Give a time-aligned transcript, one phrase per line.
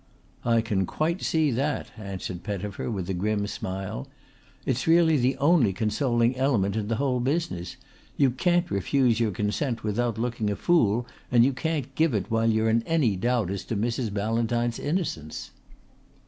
[0.43, 4.07] "I can quite see that," answered Pettifer with a grim smile.
[4.65, 7.75] "It's really the only consoling element in the whole business.
[8.17, 12.49] You can't refuse your consent without looking a fool and you can't give it while
[12.49, 14.11] you are in any doubt as to Mrs.
[14.11, 15.51] Ballantyne's innocence."